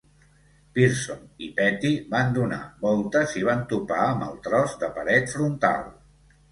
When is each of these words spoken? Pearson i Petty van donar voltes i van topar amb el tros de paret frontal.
Pearson 0.77 1.19
i 1.49 1.49
Petty 1.59 1.91
van 2.15 2.33
donar 2.39 2.59
voltes 2.87 3.39
i 3.43 3.47
van 3.51 3.65
topar 3.75 4.01
amb 4.09 4.27
el 4.31 4.43
tros 4.51 4.77
de 4.85 4.95
paret 4.99 5.35
frontal. 5.37 5.91